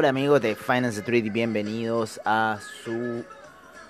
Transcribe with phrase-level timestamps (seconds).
[0.00, 3.22] Hola amigos de Finance Street bienvenidos a su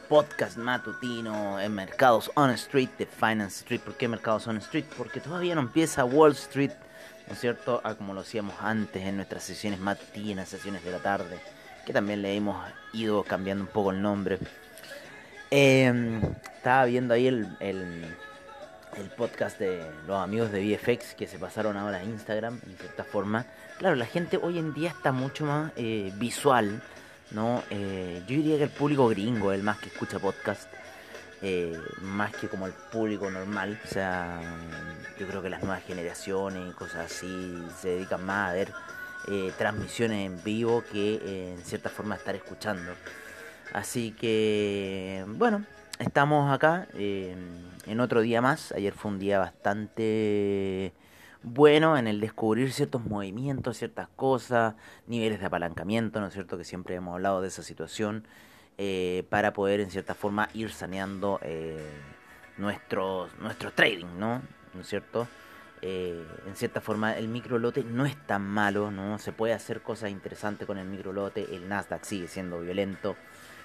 [0.09, 3.81] podcast matutino en Mercados on Street de Finance Street.
[3.81, 4.87] ¿Por qué Mercados on Street?
[4.99, 6.73] Porque todavía no empieza Wall Street,
[7.29, 7.81] ¿no es cierto?
[7.85, 11.39] A como lo hacíamos antes en nuestras sesiones matutinas, sesiones de la tarde,
[11.87, 12.61] que también le hemos
[12.93, 14.41] ido cambiando un poco el nombre.
[15.49, 16.21] Em,
[16.57, 18.17] estaba viendo ahí el,
[19.01, 23.03] el podcast de los amigos de VFX que se pasaron ahora a Instagram, en cierta
[23.05, 23.47] forma.
[23.79, 26.83] Claro, la gente hoy en día está mucho más eh, visual,
[27.31, 27.63] ¿no?
[27.71, 30.69] Eh, yo diría que el público gringo es el más que escucha podcast,
[31.43, 33.81] eh, más que como el público normal.
[33.85, 34.41] O sea,
[35.19, 38.73] yo creo que las nuevas generaciones y cosas así se dedican más a ver
[39.59, 42.93] transmisiones en vivo que en cierta forma estar escuchando.
[43.73, 45.65] Así que, bueno,
[46.01, 48.73] estamos acá en otro día más.
[48.73, 50.93] Ayer fue un día bastante
[51.43, 54.75] bueno en el descubrir ciertos movimientos, ciertas cosas,
[55.07, 56.59] niveles de apalancamiento, ¿no es cierto?
[56.59, 58.27] Que siempre hemos hablado de esa situación,
[58.79, 61.79] eh, para poder en cierta forma ir saneando eh,
[62.57, 64.43] nuestro, nuestro trading, ¿no?
[64.75, 65.29] ¿No es cierto?
[65.83, 69.19] Eh, en cierta forma el micro lote no es tan malo, ¿no?
[69.19, 73.17] Se puede hacer cosas interesantes con el micro lote, el Nasdaq sigue siendo violento,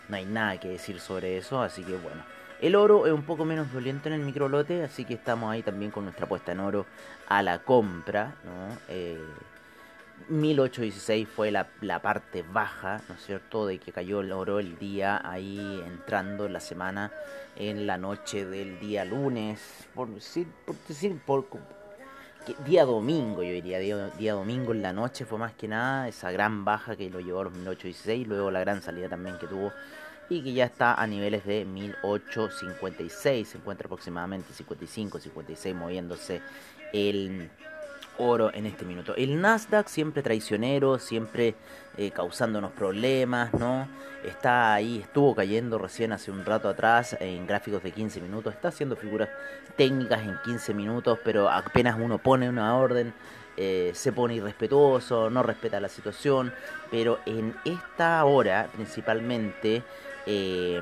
[0.10, 2.24] no hay nada que decir sobre eso, así que bueno.
[2.62, 5.92] El oro es un poco menos violento en el microlote, así que estamos ahí también
[5.92, 6.86] con nuestra apuesta en oro
[7.28, 8.36] a la compra.
[8.46, 8.78] ¿no?
[8.88, 9.20] Eh,
[10.30, 14.80] 1816 fue la, la, parte baja, ¿no es cierto?, de que cayó el oro el
[14.80, 17.12] día ahí entrando en la semana,
[17.56, 21.46] en la noche del día lunes, por decir, por decir, por,
[22.66, 26.66] día domingo, yo diría, día, domingo en la noche fue más que nada esa gran
[26.66, 29.72] baja que lo llevó a los 1816, luego la gran salida también que tuvo
[30.30, 36.42] y que ya está a niveles de 1856, se encuentra aproximadamente 55, 56 moviéndose
[36.94, 37.50] el
[38.18, 39.16] oro en este minuto.
[39.16, 41.56] El Nasdaq siempre traicionero, siempre
[41.98, 43.88] eh, causándonos problemas, ¿no?
[44.24, 48.70] Está ahí, estuvo cayendo recién hace un rato atrás en gráficos de 15 minutos, está
[48.70, 49.30] haciendo figuras
[49.78, 53.14] técnicas en 15 minutos, pero apenas uno pone una orden,
[53.58, 56.54] eh, se pone irrespetuoso, no respeta la situación,
[56.92, 59.84] pero en esta hora principalmente
[60.26, 60.82] eh,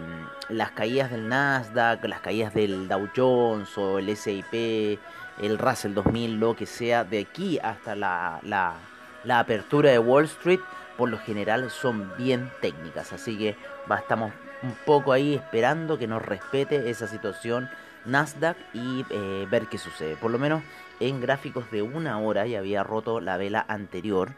[0.50, 5.00] las caídas del Nasdaq, las caídas del Dow Jones o el SIP,
[5.42, 8.76] el Russell 2000, lo que sea, de aquí hasta la, la,
[9.24, 10.60] la apertura de Wall Street,
[10.98, 13.14] por lo general son bien técnicas.
[13.14, 13.56] Así que
[13.98, 17.70] estamos un poco ahí esperando que nos respete esa situación
[18.06, 20.16] Nasdaq y eh, ver qué sucede.
[20.16, 20.62] Por lo menos
[21.00, 24.32] en gráficos de una hora ya había roto la vela anterior.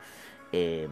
[0.51, 0.87] Eh,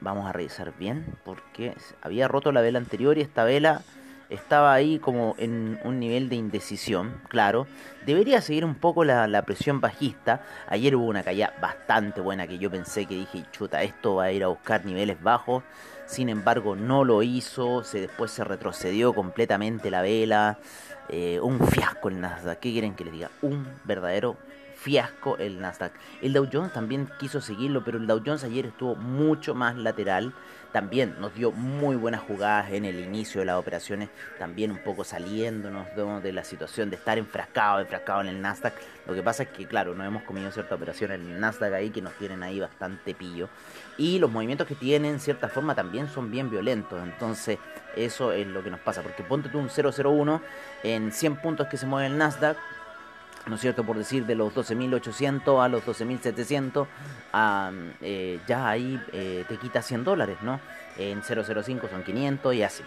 [0.00, 3.82] Vamos a revisar bien porque había roto la vela anterior y esta vela
[4.30, 7.66] estaba ahí como en un nivel de indecisión, claro.
[8.04, 10.42] Debería seguir un poco la, presión bajista.
[10.68, 14.32] Ayer hubo una caída bastante buena que yo pensé que dije, chuta, esto va a
[14.32, 15.62] ir a buscar niveles bajos.
[16.06, 17.84] Sin embargo, no lo hizo.
[17.84, 20.58] Se, después se retrocedió completamente la vela.
[21.08, 22.58] Eh, un fiasco el Nasdaq.
[22.58, 23.30] ¿Qué quieren que les diga?
[23.42, 24.36] Un verdadero
[24.78, 25.92] fiasco el Nasdaq.
[26.22, 30.32] El Dow Jones también quiso seguirlo, pero el Dow Jones ayer estuvo mucho más lateral.
[30.72, 35.02] También nos dio muy buenas jugadas en el inicio de las operaciones, también un poco
[35.02, 35.86] saliéndonos
[36.22, 38.74] de la situación de estar enfrascado, enfrascado en el Nasdaq.
[39.06, 41.88] Lo que pasa es que, claro, no hemos comido cierta operación en el Nasdaq ahí
[41.88, 43.48] que nos tienen ahí bastante pillo.
[43.96, 47.02] Y los movimientos que tienen, en cierta forma, también son bien violentos.
[47.02, 47.58] Entonces,
[47.96, 49.02] eso es lo que nos pasa.
[49.02, 50.42] Porque ponte tú un 001
[50.82, 52.58] en 100 puntos que se mueve el Nasdaq
[53.48, 53.84] ¿no es cierto?
[53.84, 56.86] Por decir, de los 12.800 a los 12.700,
[58.02, 60.60] eh, ya ahí eh, te quita 100 dólares, ¿no?
[60.96, 62.82] En 005 son 500 y así.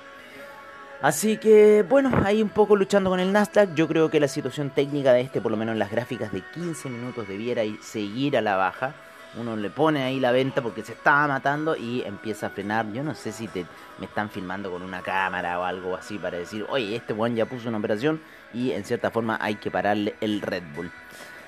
[1.01, 3.73] Así que, bueno, ahí un poco luchando con el Nasdaq.
[3.73, 6.41] Yo creo que la situación técnica de este, por lo menos en las gráficas de
[6.41, 8.93] 15 minutos, debiera seguir a la baja.
[9.37, 12.91] Uno le pone ahí la venta porque se estaba matando y empieza a frenar.
[12.91, 13.65] Yo no sé si te,
[13.97, 17.45] me están filmando con una cámara o algo así para decir, oye, este buen ya
[17.45, 18.21] puso una operación
[18.53, 20.91] y en cierta forma hay que pararle el Red Bull.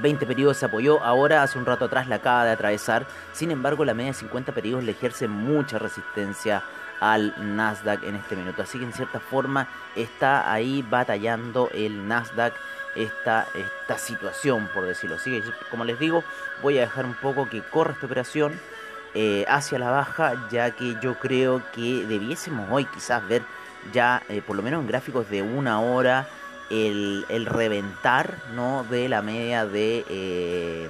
[0.00, 3.06] 20 em, periodos se apoyó, ahora hace un rato atrás la acaba de atravesar.
[3.32, 6.62] Sin embargo, la media de 50 periodos le ejerce mucha resistencia
[7.00, 8.62] al Nasdaq en este minuto.
[8.62, 12.54] Así que en cierta forma está ahí batallando el Nasdaq
[12.96, 15.42] esta, esta situación, por decirlo así.
[15.70, 16.24] Como les digo,
[16.62, 18.58] voy a dejar un poco que corra esta operación
[19.14, 23.42] eh, hacia la baja, ya que yo creo que debiésemos hoy quizás ver
[23.92, 26.28] ya, eh, por lo menos en gráficos de una hora,
[26.70, 28.84] el, reventar ¿no?
[28.84, 30.88] de la media de, eh,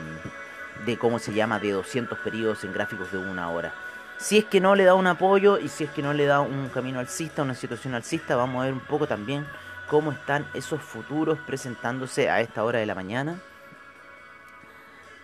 [0.85, 3.73] de, ¿cómo se llama?, de 200 periodos en gráficos de una hora.
[4.19, 6.41] Si es que no le da un apoyo y si es que no le da
[6.41, 9.47] un camino alcista, una situación alcista, vamos a ver un poco también
[9.89, 13.39] cómo están esos futuros presentándose a esta hora de la mañana.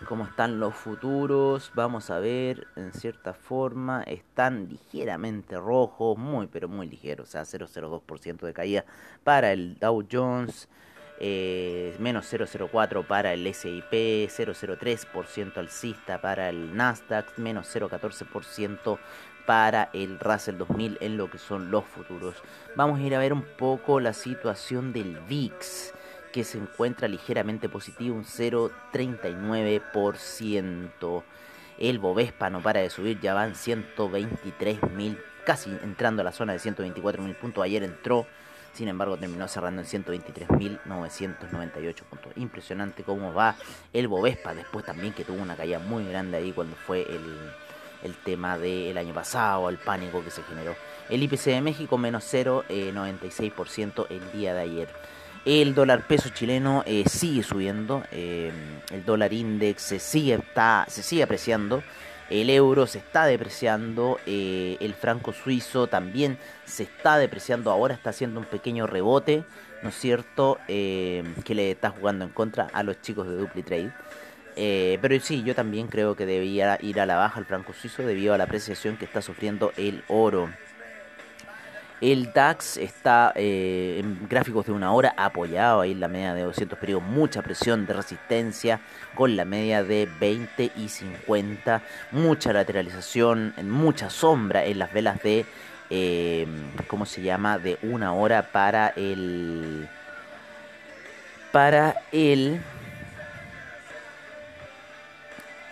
[0.09, 6.69] Cómo están los futuros, vamos a ver, en cierta forma, están ligeramente rojos, muy pero
[6.69, 8.85] muy ligeros, o sea, 0,02% de caída
[9.23, 10.69] para el Dow Jones,
[11.21, 18.99] eh, menos 0,04 para el SIP, 0,03% alcista para el Nasdaq, menos 0,14%
[19.47, 22.37] para el Russell 2000 en lo que son los futuros.
[22.77, 25.95] Vamos a ir a ver un poco la situación del VIX
[26.34, 31.22] que se encuentra ligeramente positivo, un 0,39%.
[31.78, 35.16] El Bovespa no para de subir, ya van 123.000,
[35.46, 37.62] casi entrando a la zona de 124.000 puntos.
[37.62, 38.26] Ayer entró,
[38.72, 42.32] sin embargo terminó cerrando en 123.998 puntos.
[42.34, 43.54] Impresionante cómo va
[43.92, 47.52] el Bovespa, después también que tuvo una caída muy grande ahí cuando fue el
[48.02, 50.76] el tema del año pasado, el pánico que se generó.
[51.08, 54.88] El IPC de México menos 0,96% eh, el día de ayer.
[55.44, 58.51] El dólar peso chileno eh, sigue subiendo, eh,
[58.91, 61.82] el dólar index se sigue, está, se sigue apreciando,
[62.31, 68.41] el euro se está depreciando, el franco suizo también se está depreciando, ahora está haciendo
[68.41, 69.44] un pequeño rebote,
[69.82, 73.93] ¿no es cierto?, que le está jugando en contra a los chicos de DupliTrade.
[74.56, 78.03] Eh, pero sí, yo también creo que debía ir a la baja el franco suizo
[78.03, 80.48] debido a la apreciación que está sufriendo el oro.
[82.01, 86.43] El DAX está eh, en gráficos de una hora apoyado ahí en la media de
[86.43, 88.81] 200 periodos, mucha presión de resistencia
[89.15, 95.46] con la media de 20 y 50, mucha lateralización, mucha sombra en las velas de,
[95.89, 96.46] eh,
[96.89, 99.89] ¿cómo se llama?, de una hora para el...
[101.53, 102.60] Para el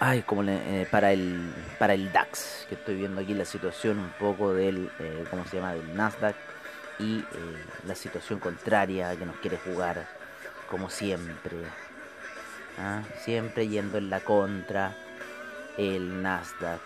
[0.05, 4.11] Ay, como eh, para el para el DAX, que estoy viendo aquí la situación un
[4.19, 5.75] poco del, eh, ¿cómo se llama?
[5.75, 6.35] Del Nasdaq
[6.99, 7.25] y eh,
[7.87, 10.09] la situación contraria que nos quiere jugar,
[10.69, 11.55] como siempre.
[12.81, 13.03] ¿ah?
[13.21, 14.93] Siempre yendo en la contra
[15.79, 16.81] el Nasdaq.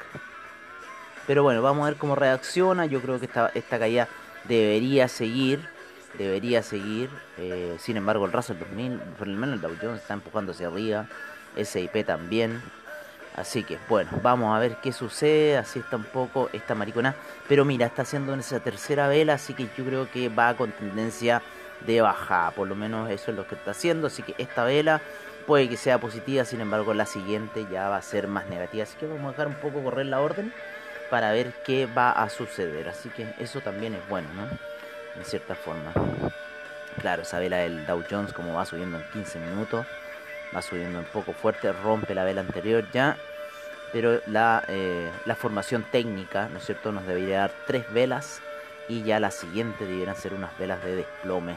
[1.26, 2.84] Pero bueno, vamos a ver cómo reacciona.
[2.84, 4.08] Yo creo que esta, esta caída
[4.44, 5.66] debería seguir.
[6.18, 7.08] Debería seguir.
[7.78, 11.06] sin embargo, el Russell 2000, por lo menos el Dow Jones está empujando hacia arriba.
[11.56, 12.60] SIP también.
[13.36, 15.58] Así que bueno, vamos a ver qué sucede.
[15.58, 17.14] Así está un poco esta maricona.
[17.48, 21.42] Pero mira, está haciendo esa tercera vela, así que yo creo que va con tendencia
[21.86, 22.50] de bajada.
[22.52, 24.06] Por lo menos eso es lo que está haciendo.
[24.06, 25.02] Así que esta vela
[25.46, 28.84] puede que sea positiva, sin embargo la siguiente ya va a ser más negativa.
[28.84, 30.52] Así que vamos a dejar un poco correr la orden
[31.10, 32.88] para ver qué va a suceder.
[32.88, 34.48] Así que eso también es bueno, ¿no?
[35.16, 35.92] En cierta forma.
[37.00, 39.86] Claro, esa vela del Dow Jones como va subiendo en 15 minutos.
[40.62, 43.16] Subiendo un poco fuerte, rompe la vela anterior ya.
[43.92, 46.92] Pero la, eh, la formación técnica, ¿no es cierto?
[46.92, 48.40] Nos debería dar tres velas.
[48.88, 51.56] Y ya la siguiente debieran ser unas velas de desplome.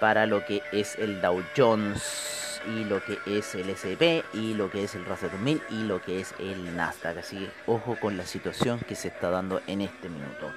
[0.00, 4.70] Para lo que es el Dow Jones y lo que es el S&P y lo
[4.70, 7.18] que es el Russell 2000 y lo que es el Nasdaq.
[7.18, 10.52] Así que ojo con la situación que se está dando en este minuto.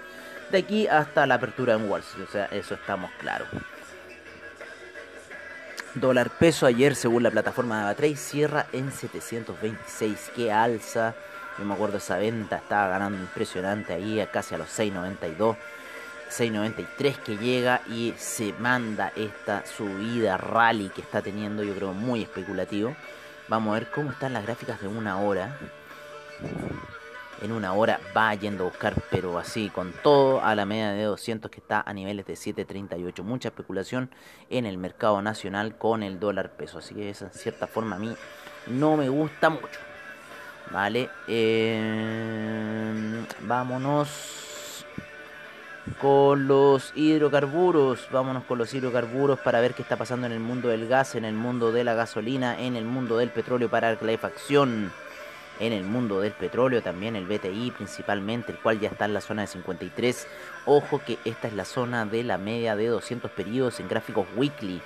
[0.51, 3.48] De aquí hasta la apertura en Wall Street, o sea, eso estamos claros.
[5.95, 10.31] Dólar peso ayer, según la plataforma de Avatrade, cierra en 726.
[10.35, 11.15] Que alza.
[11.57, 15.55] Yo me acuerdo esa venta, estaba ganando impresionante ahí, casi a los 692.
[16.27, 22.23] 693 que llega y se manda esta subida rally que está teniendo, yo creo muy
[22.23, 22.93] especulativo.
[23.47, 25.57] Vamos a ver cómo están las gráficas de una hora.
[27.42, 31.04] En una hora va yendo a buscar, pero así, con todo a la media de
[31.04, 33.24] 200 que está a niveles de 7.38.
[33.24, 34.10] Mucha especulación
[34.50, 36.80] en el mercado nacional con el dólar peso.
[36.80, 38.15] Así que esa en cierta forma a mí
[38.68, 39.80] no me gusta mucho.
[40.72, 42.13] Vale, eh,
[43.42, 44.86] vámonos
[46.00, 48.08] con los hidrocarburos.
[48.12, 51.25] Vámonos con los hidrocarburos para ver qué está pasando en el mundo del gas, en
[51.25, 54.92] el mundo de la gasolina, en el mundo del petróleo para la calefacción,
[55.59, 59.21] en el mundo del petróleo también el BTI principalmente, el cual ya está en la
[59.21, 60.27] zona de 53.
[60.65, 64.81] Ojo que esta es la zona de la media de 200 periodos en gráficos weekly.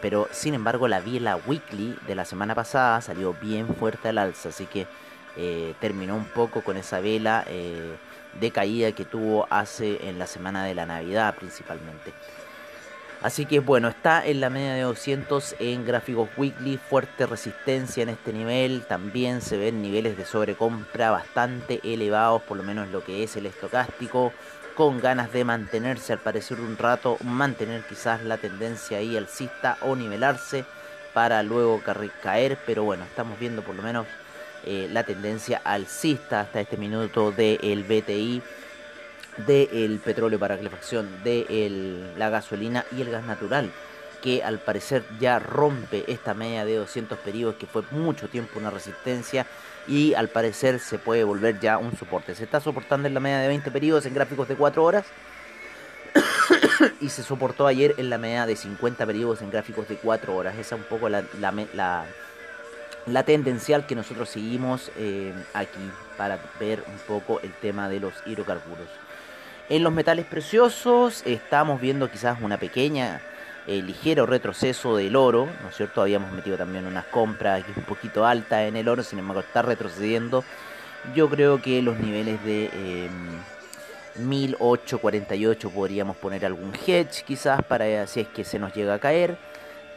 [0.00, 4.50] Pero sin embargo la vela weekly de la semana pasada salió bien fuerte al alza,
[4.50, 4.86] así que
[5.36, 7.44] eh, terminó un poco con esa vela.
[7.48, 7.96] Eh,
[8.40, 12.12] de caída que tuvo hace en la semana de la Navidad principalmente.
[13.22, 18.08] Así que bueno, está en la media de 200 en gráficos weekly, fuerte resistencia en
[18.08, 23.22] este nivel, también se ven niveles de sobrecompra bastante elevados, por lo menos lo que
[23.22, 24.32] es el estocástico,
[24.74, 29.94] con ganas de mantenerse al parecer un rato, mantener quizás la tendencia ahí alcista o
[29.94, 30.64] nivelarse
[31.14, 31.80] para luego
[32.22, 34.06] caer, pero bueno, estamos viendo por lo menos
[34.64, 38.42] eh, la tendencia alcista hasta este minuto del BTI,
[39.38, 43.70] del petróleo para calefacción, de la gasolina y el gas natural,
[44.22, 48.70] que al parecer ya rompe esta media de 200 periodos que fue mucho tiempo una
[48.70, 49.46] resistencia
[49.88, 52.34] y al parecer se puede volver ya un soporte.
[52.34, 55.06] Se está soportando en la media de 20 periodos en gráficos de 4 horas
[57.00, 60.54] y se soportó ayer en la media de 50 periodos en gráficos de 4 horas.
[60.54, 62.04] Esa es un poco la, la
[63.06, 68.14] la tendencial que nosotros seguimos eh, aquí para ver un poco el tema de los
[68.26, 68.88] hidrocarburos.
[69.68, 73.20] En los metales preciosos estamos viendo quizás una pequeña,
[73.66, 76.02] eh, ligero retroceso del oro, ¿no es cierto?
[76.02, 79.62] Habíamos metido también unas compras aquí un poquito altas en el oro, sin embargo está
[79.62, 80.44] retrocediendo.
[81.14, 83.10] Yo creo que los niveles de eh,
[84.16, 89.38] 1848 podríamos poner algún hedge quizás para si es que se nos llega a caer.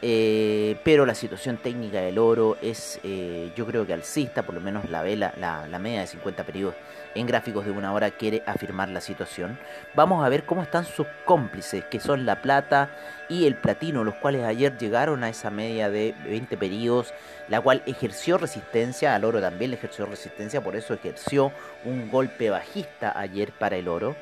[0.02, 4.62] Eh, pero la situación técnica del oro es, eh, yo creo que alcista, por lo
[4.62, 6.76] menos la vela, la, media de 50 periodos
[7.16, 9.58] en gráficos de una hora quiere afirmar la situación.
[9.94, 12.90] Vamos a ver cómo están sus cómplices, que son la plata
[13.30, 17.14] y el platino, los cuales ayer llegaron a esa media de 20 periodos,
[17.48, 21.52] la cual ejerció resistencia, al oro también le ejerció resistencia, por eso ejerció
[21.86, 24.16] un golpe bajista ayer para el oro.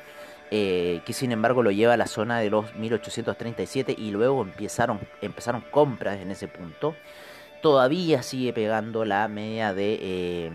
[0.50, 5.00] Eh, que sin embargo lo lleva a la zona de los 1837 y luego empezaron,
[5.20, 6.94] empezaron compras en ese punto.
[7.62, 10.52] Todavía sigue pegando la media de eh,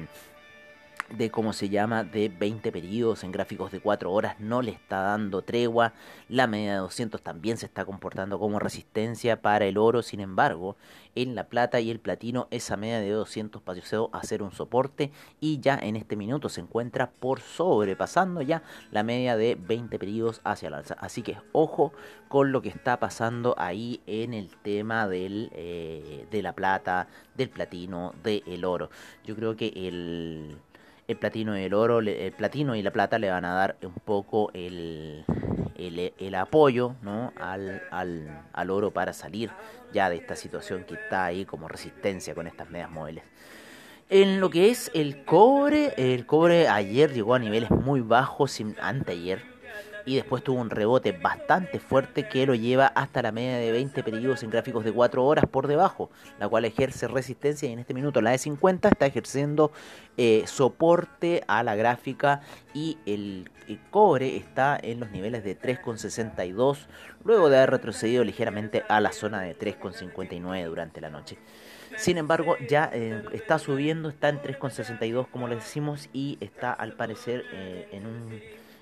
[1.16, 5.02] de cómo se llama, de 20 periodos en gráficos de 4 horas, no le está
[5.02, 5.94] dando tregua.
[6.28, 10.76] La media de 200 también se está comportando como resistencia para el oro, sin embargo,
[11.16, 15.12] en la plata y el platino esa media de 200 pasó a ser un soporte
[15.40, 20.42] y ya en este minuto se encuentra por sobrepasando ya la media de 20 periodos
[20.44, 20.96] hacia el alza.
[21.00, 21.94] Así que ojo
[22.28, 27.50] con lo que está pasando ahí en el tema del, eh, de la plata, del
[27.50, 28.90] platino, del oro.
[29.26, 30.58] Yo creo que el
[31.10, 33.96] el platino y el oro, el platino y la plata le van a dar un
[33.96, 35.26] poco el,
[35.76, 37.34] el, apoyo ¿no?
[37.36, 39.50] al, al, al, oro para salir
[39.92, 43.24] ya de esta situación que está ahí como resistencia con estas medias móviles.
[44.12, 49.42] En lo que es el cobre, el cobre ayer llegó a niveles muy bajos, anteayer,
[50.06, 54.04] y después tuvo un rebote bastante fuerte que lo lleva hasta la media de 20
[54.04, 57.94] periodos en gráficos de 4 horas por debajo, la cual ejerce resistencia y en este
[57.94, 59.72] minuto la de 50 está ejerciendo
[60.18, 62.42] eh, soporte a la gráfica
[62.74, 63.50] y el,
[63.92, 66.88] cobre está en los niveles de 3,62
[67.24, 71.38] luego de haber retrocedido ligeramente a la zona de 3,59 durante la noche.
[71.98, 76.94] Sin embargo, ya eh, está subiendo, está en 3,62 como les decimos y está al
[76.94, 78.42] parecer eh, en un,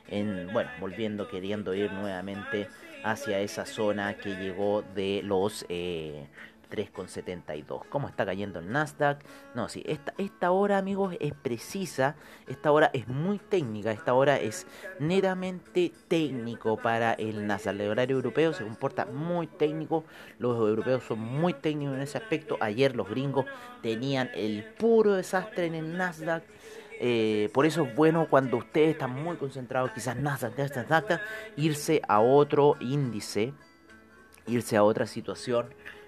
[0.09, 2.67] en, bueno, volviendo, queriendo ir nuevamente
[3.03, 6.27] hacia esa zona que llegó de los eh,
[6.69, 7.83] 3,72.
[7.89, 9.23] ¿Cómo está cayendo el Nasdaq?
[9.55, 12.15] No, sí, esta, esta hora, amigos, es precisa.
[12.47, 13.91] Esta hora es muy técnica.
[13.91, 14.67] Esta hora es
[14.99, 17.75] netamente técnico para el Nasdaq.
[17.75, 20.03] El horario europeo se comporta muy técnico.
[20.39, 22.57] Los europeos son muy técnicos en ese aspecto.
[22.59, 23.45] Ayer los gringos
[23.81, 26.43] tenían el puro desastre en el Nasdaq.
[26.99, 31.21] Eh, por eso es bueno cuando ustedes están muy concentrados, quizás Nasdaq, Nasdaq, Nasdaq,
[31.55, 33.53] irse a otro índice,
[34.47, 35.67] irse a otra situación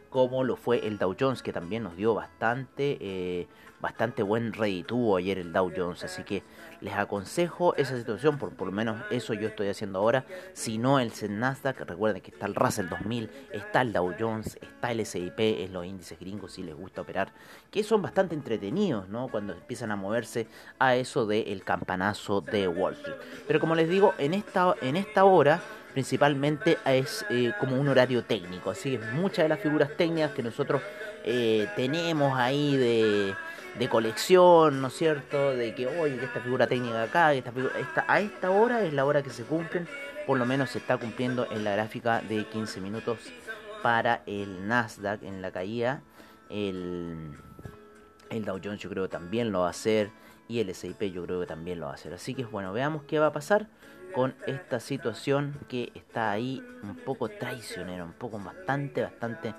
[0.10, 3.48] como lo fue el Dow Jones, que también nos dio bastante, eh,
[3.82, 6.04] bastante buen redituvo ayer el Dow Jones.
[6.04, 6.44] Así que
[6.82, 10.26] les aconsejo esa situación, por, por lo menos eso yo estoy haciendo ahora.
[10.54, 14.92] Si no el Nasdaq, recuerden que está el Russell 2000, está el Dow Jones, está
[14.92, 17.32] el SIP, es los índices gringos si les gusta operar,
[17.72, 19.28] que son bastante entretenidos, ¿no?
[19.28, 20.48] Cuando empiezan a moverse
[20.80, 23.18] a eso del campanazo de Wall Street.
[23.48, 25.62] Pero como les digo, en esta, en esta hora
[25.94, 28.70] principalmente es eh, como un horario técnico.
[28.70, 30.82] Así que muchas de las figuras técnicas que nosotros
[31.24, 33.36] eh, tenemos ahí de,
[33.90, 35.56] colección, ¿no es cierto?
[35.56, 39.06] De que, oye, que esta figura técnica acá, figura, esta, a esta hora es la
[39.06, 39.88] hora que se cumplen,
[40.28, 43.20] por lo menos se está cumpliendo en la gráfica de 15 minutos
[43.82, 46.02] para el Nasdaq en la caída.
[46.50, 47.38] El,
[48.30, 50.12] el Dow Jones yo creo que también lo va a hacer
[50.48, 52.14] y el S&P yo creo que también lo va a hacer.
[52.14, 53.68] Así que bueno, veamos qué va a pasar
[54.14, 59.54] con esta situación que está ahí un poco traicionero, un poco bastante, bastante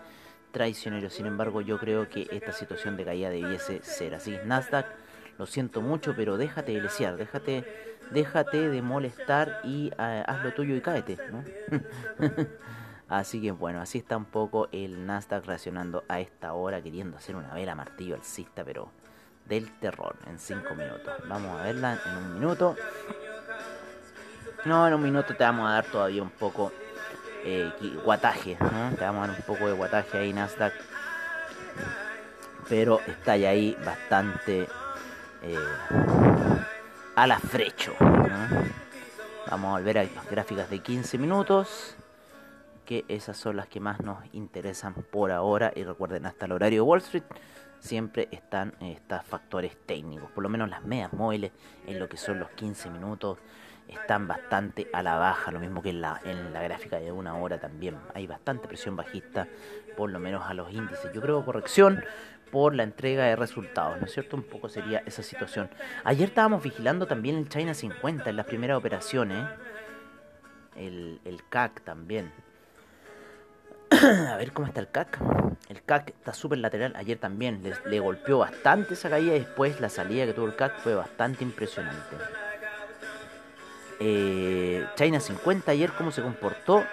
[0.51, 1.11] traicionero.
[1.11, 4.37] Sin embargo, yo creo que esta situación de caída debiese ser así.
[4.45, 4.87] Nasdaq,
[5.39, 6.83] lo siento mucho, pero déjate de
[7.17, 7.65] déjate,
[8.11, 11.45] déjate de molestar y uh, haz lo tuyo y cáete, ¿no?
[13.09, 17.37] así que bueno, así está un poco el Nasdaq reaccionando a esta hora, queriendo hacer
[17.37, 18.91] una vela martillo alcista, pero
[19.47, 21.13] del terror en 5 minutos.
[21.29, 22.77] Vamos a verla en un minuto.
[24.65, 26.71] No, en un minuto te vamos a dar todavía un poco
[27.45, 27.73] eh,
[28.05, 28.57] guataje.
[28.57, 30.73] Te vamos a dar un poco de guataje ahí Nasdaq.
[32.69, 34.69] Pero está ya ahí bastante
[35.43, 35.57] eh,
[37.17, 37.95] a la frecho.
[39.51, 41.97] Vamos a volver a las gráficas de 15 minutos.
[42.85, 45.73] Que esas son las que más nos interesan por ahora.
[45.75, 47.25] Y recuerden, hasta el horario de Wall Street
[47.81, 50.31] siempre están estos factores técnicos.
[50.31, 51.53] Por lo menos las medias móviles
[51.87, 53.39] en lo que son los 15 minutos
[53.91, 57.37] están bastante a la baja, lo mismo que en la, en la gráfica de una
[57.37, 57.97] hora también.
[58.15, 59.49] Hay bastante presión bajista,
[59.97, 61.13] por lo menos a los índices.
[61.13, 62.05] Yo creo corrección
[62.51, 64.37] por la entrega de resultados, ¿no es cierto?
[64.37, 65.71] Un poco sería esa situación.
[66.05, 69.47] Ayer estábamos vigilando también el China 50 en las primeras operaciones,
[70.77, 72.33] el, el CAC también.
[73.91, 75.19] a ver cómo está el CAC.
[75.69, 76.95] El CAC está súper lateral.
[76.97, 80.79] Ayer también le, le golpeó bastante esa caída después la salida que tuvo el CAC
[80.79, 82.17] fue bastante impresionante
[84.01, 86.85] eh, China 50 ayer cómo se comportó.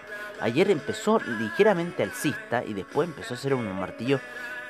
[0.41, 4.21] Ayer empezó ligeramente alcista y después empezó a hacer unos martillos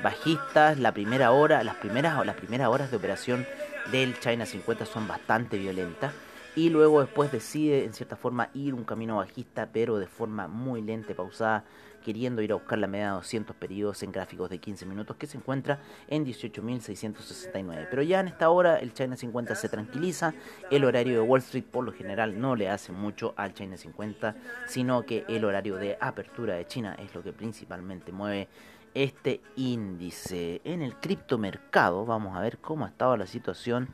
[0.04, 0.78] bajistas.
[0.80, 3.46] La primera hora, las primeras, las primeras horas de operación
[3.92, 6.14] del China 50 son bastante violentas.
[6.56, 10.82] Y luego después decide en cierta forma ir un camino bajista, pero de forma muy
[10.82, 11.66] lenta, pausada,
[12.08, 15.28] queriendo ir a buscar la media de 200 periodos en gráficos de 15 minutos que
[15.28, 17.88] se encuentra en 18.669.
[17.90, 20.34] Pero ya en esta hora el China 50 se tranquiliza,
[20.72, 24.38] el horario de Wall Street por lo general no le hace mucho al China 50,
[24.68, 28.48] sino que el horario de apertura de China es lo que principalmente mueve
[28.94, 30.62] este índice.
[30.64, 33.90] En el criptomercado vamos a ver cómo ha estado la situación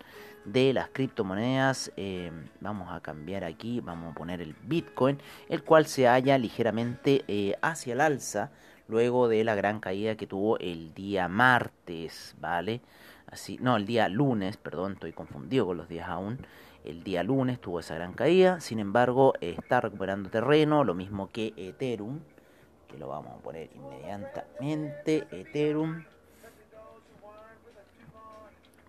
[0.46, 1.92] de las criptomonedas.
[1.98, 7.24] Eh, vamos a cambiar aquí, vamos a poner el Bitcoin, el cual se halla ligeramente
[7.28, 8.52] eh, hacia el alza
[8.88, 12.82] luego de la gran caída que tuvo el día martes, ¿vale?
[13.28, 16.40] Así, no, el día lunes, perdón, estoy confundido con los días aún.
[16.84, 21.54] El día lunes tuvo esa gran caída, sin embargo, está recuperando terreno, lo mismo que
[21.56, 22.20] Ethereum,
[22.90, 25.26] que lo vamos a poner inmediatamente.
[25.32, 26.04] Ethereum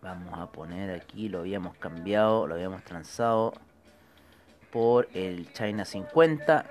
[0.05, 3.55] Vamos a poner aquí, lo habíamos cambiado, lo habíamos transado
[4.71, 6.67] por el China 50.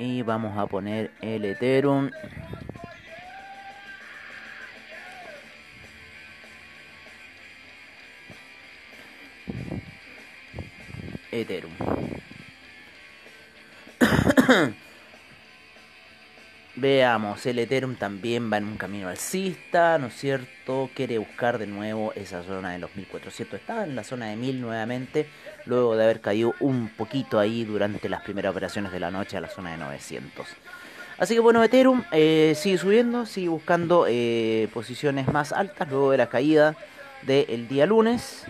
[0.00, 2.10] Y vamos a poner el Ethereum.
[11.30, 11.72] Ethereum.
[16.76, 20.90] Veamos, el Ethereum también va en un camino alcista, ¿no es cierto?
[20.92, 23.60] Quiere buscar de nuevo esa zona de los 1400.
[23.60, 25.28] Estaba en la zona de 1000 nuevamente,
[25.66, 29.40] luego de haber caído un poquito ahí durante las primeras operaciones de la noche a
[29.40, 30.48] la zona de 900.
[31.18, 36.18] Así que bueno, Ethereum eh, sigue subiendo, sigue buscando eh, posiciones más altas luego de
[36.18, 36.74] la caída
[37.22, 38.46] del día lunes.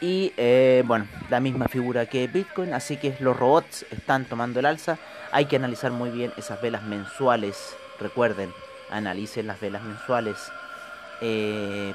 [0.00, 4.66] Y eh, bueno, la misma figura que Bitcoin, así que los robots están tomando el
[4.66, 4.98] alza.
[5.32, 7.76] Hay que analizar muy bien esas velas mensuales.
[7.98, 8.52] Recuerden,
[8.90, 10.36] analicen las velas mensuales.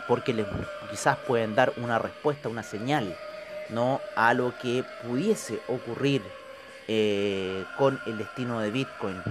[0.08, 0.48] porque les,
[0.90, 3.16] quizás pueden dar una respuesta, una señal,
[3.70, 4.02] ¿no?
[4.16, 6.22] A lo que pudiese ocurrir
[7.78, 9.22] con el destino de Bitcoin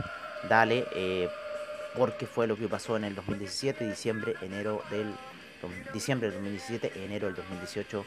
[0.48, 1.28] dale, eh,
[1.96, 5.12] porque fue lo que pasó en el 2017, diciembre, enero del
[5.92, 8.04] diciembre del 2017, enero del 2018,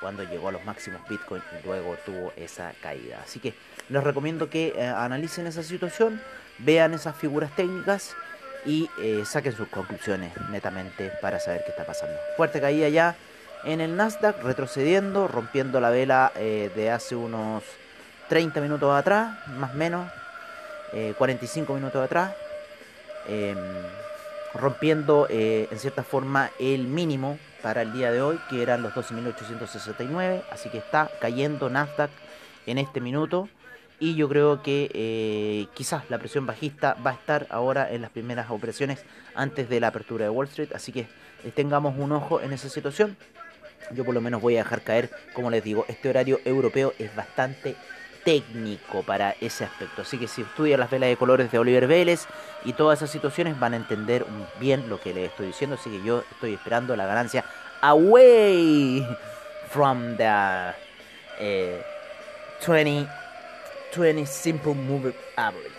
[0.00, 3.20] cuando llegó a los máximos Bitcoin y luego tuvo esa caída.
[3.24, 3.54] Así que
[3.88, 6.20] les recomiendo que eh, analicen esa situación,
[6.58, 8.14] vean esas figuras técnicas
[8.66, 12.16] y eh, saquen sus conclusiones netamente para saber qué está pasando.
[12.36, 13.16] Fuerte caída ya
[13.64, 17.62] en el Nasdaq, retrocediendo, rompiendo la vela de hace unos
[18.28, 20.10] 30 minutos atrás, más o menos,
[21.18, 22.32] 45 eh, minutos atrás,
[23.28, 23.56] em,
[24.54, 28.92] rompiendo eh, en cierta forma el mínimo para el día de hoy, que eran los
[28.92, 32.10] 12.869, así que está cayendo Nasdaq
[32.66, 33.48] en este minuto.
[33.98, 38.10] Y yo creo que eh, quizás la presión bajista va a estar ahora en las
[38.10, 39.02] primeras operaciones
[39.34, 40.72] antes de la apertura de Wall Street.
[40.74, 41.06] Así que
[41.54, 43.16] tengamos un ojo en esa situación.
[43.92, 47.16] Yo por lo menos voy a dejar caer, como les digo, este horario europeo es
[47.16, 47.76] bastante
[48.24, 50.02] técnico para ese aspecto.
[50.02, 52.26] Así que si estudian las velas de colores de Oliver Vélez
[52.64, 54.26] y todas esas situaciones van a entender
[54.58, 55.76] bien lo que les estoy diciendo.
[55.78, 57.44] Así que yo estoy esperando la ganancia
[57.82, 59.06] away
[59.68, 60.74] from the
[62.66, 63.06] 20,
[63.96, 65.74] eh, simple moving average.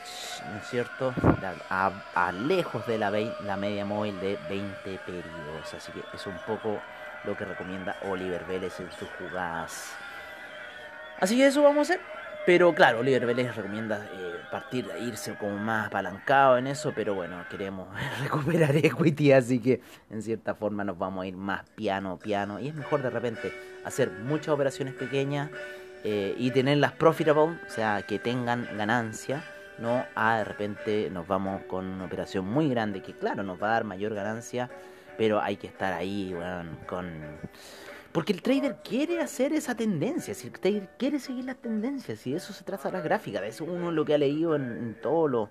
[0.51, 1.13] ¿No es cierto?
[1.69, 5.73] A, lejos de la, la media móvil de 20 periodos.
[5.73, 6.79] Así que es un poco
[7.23, 9.91] lo que recomienda Oliver Vélez en sus jugadas.
[11.19, 12.01] Así que eso vamos a hacer.
[12.45, 17.43] Pero claro, Oliver Vélez recomienda eh, partir, irse como más apalancado en eso, pero bueno,
[17.49, 17.87] queremos
[18.21, 19.81] recuperar equity, así que
[20.11, 23.51] en cierta forma nos vamos a ir más piano, piano, y es mejor de repente
[23.83, 25.49] hacer muchas operaciones pequeñas
[26.03, 29.43] eh, y tenerlas profitable, o sea, que tengan ganancia,
[29.79, 33.69] no a de repente nos vamos con una operación muy grande que claro, nos va
[33.69, 34.69] a dar mayor ganancia,
[35.17, 37.11] pero hay que estar ahí, bueno, con
[38.15, 42.31] porque el trader quiere hacer esa tendencia, si el trader quiere seguir las tendencias, y
[42.31, 45.29] de eso se trata la gráfica, de eso uno lo que ha leído en, todos
[45.29, 45.49] los,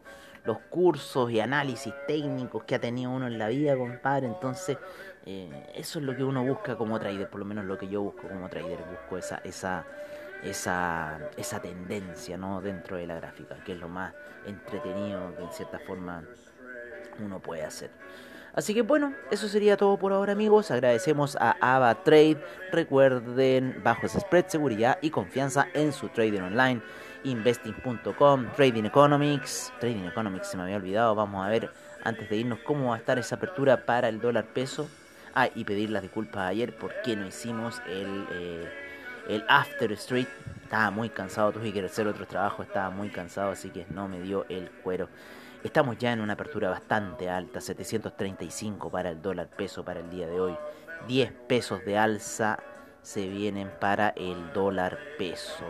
[0.71, 4.29] cursos y análisis técnicos que ha tenido uno en la vida, compadre.
[4.29, 4.79] Entonces,
[5.27, 8.01] eh, eso es lo que uno busca como trader, por lo menos lo que yo
[8.01, 9.85] busco como trader, busco esa, esa,
[10.43, 12.63] esa, esa tendencia ¿no?
[12.63, 14.15] dentro de la gráfica, que es lo más
[14.47, 16.25] entretenido que en cierta forma
[17.23, 17.91] uno puede hacer.
[18.55, 20.71] Así que bueno, eso sería todo por ahora amigos.
[20.71, 22.39] Agradecemos a Ava Trade.
[22.71, 26.81] Recuerden, bajo ese spread, seguridad y confianza en su trading online.
[27.25, 29.73] Investing.com, Trading Economics.
[29.81, 31.15] Trading Economics se me había olvidado.
[31.17, 31.71] Vamos a ver
[32.05, 34.89] antes de irnos cómo va a estar esa apertura para el dólar peso.
[35.35, 38.73] Ah, y pedir las disculpas ayer porque no hicimos el, eh,
[39.29, 40.29] el After Street.
[40.63, 44.21] Estaba muy cansado, tuve que hacer otro trabajo, estaba muy cansado, así que no me
[44.21, 45.09] dio el cuero.
[45.65, 50.27] Estamos ya en una apertura bastante alta, 735 para el dólar peso para el día
[50.27, 50.55] de hoy.
[51.09, 52.59] 10 pesos de alza
[53.01, 55.65] se vienen para el dólar peso.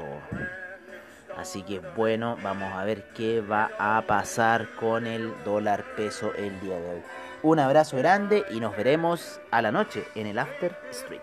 [1.37, 6.59] Así que bueno, vamos a ver qué va a pasar con el dólar peso el
[6.61, 7.03] día de hoy.
[7.45, 11.23] Un abrazo grande y nos veremos a la noche en el After Street.